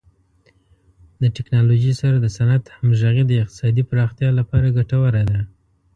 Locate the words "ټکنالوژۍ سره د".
1.35-2.27